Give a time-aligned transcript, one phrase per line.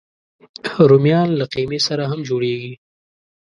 [0.89, 2.73] رومیان له قیمې سره هم جوړېږي